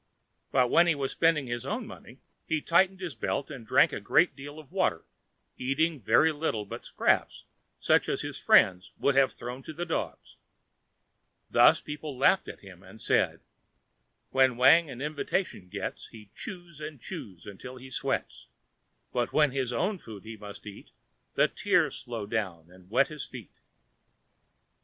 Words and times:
But 0.51 0.71
when 0.71 0.87
he 0.87 0.95
was 0.95 1.11
spending 1.11 1.45
his 1.45 1.63
own 1.63 1.85
money, 1.85 2.17
he 2.47 2.59
tightened 2.59 3.01
his 3.01 3.13
belt 3.13 3.51
and 3.51 3.67
drank 3.67 3.93
a 3.93 3.99
great 3.99 4.35
deal 4.35 4.57
of 4.57 4.71
water, 4.71 5.05
eating 5.59 6.01
very 6.01 6.31
little 6.31 6.65
but 6.65 6.83
scraps 6.83 7.45
such 7.77 8.09
as 8.09 8.21
his 8.21 8.39
friends 8.39 8.93
would 8.97 9.13
have 9.13 9.31
thrown 9.31 9.61
to 9.61 9.73
the 9.73 9.85
dogs. 9.85 10.37
Thus 11.51 11.81
people 11.81 12.17
laughed 12.17 12.47
at 12.47 12.61
him 12.61 12.81
and 12.81 12.99
said: 12.99 13.41
"When 14.31 14.57
Wang 14.57 14.89
an 14.89 15.01
invitation 15.03 15.67
gets, 15.69 16.07
He 16.07 16.31
chews 16.33 16.81
and 16.81 16.99
chews 16.99 17.45
until 17.45 17.77
he 17.77 17.91
sweats, 17.91 18.47
But, 19.13 19.31
when 19.31 19.51
his 19.51 19.71
own 19.71 19.99
food 19.99 20.23
he 20.23 20.35
must 20.35 20.65
eat. 20.65 20.89
The 21.35 21.47
tears 21.47 22.01
flow 22.01 22.25
down 22.25 22.71
and 22.71 22.89
wet 22.89 23.09
his 23.09 23.27
feet." 23.27 23.59